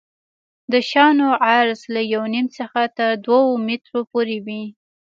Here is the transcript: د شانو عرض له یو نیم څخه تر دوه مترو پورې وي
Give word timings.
د 0.71 0.73
شانو 0.89 1.29
عرض 1.45 1.81
له 1.93 2.01
یو 2.13 2.23
نیم 2.33 2.47
څخه 2.57 2.81
تر 2.97 3.11
دوه 3.25 3.41
مترو 3.67 3.99
پورې 4.11 4.37
وي 4.45 4.63